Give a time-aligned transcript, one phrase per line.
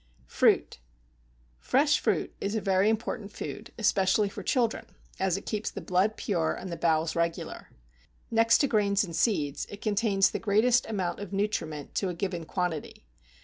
[0.25, 0.79] =Fruit.=
[1.59, 4.87] Fresh fruit is a very important food, especially for children,
[5.19, 7.69] as it keeps the blood pure, and the bowels regular.
[8.31, 12.45] Next to grains and seeds, it contains the greatest amount of nutriment to a given
[12.45, 13.05] quantity.